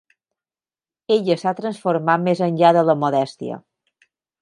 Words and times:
Ella 1.17 1.37
s'ha 1.43 1.53
transformat 1.61 2.25
més 2.31 2.43
enllà 2.49 2.75
de 2.79 2.87
la 2.91 2.99
modèstia. 3.07 3.65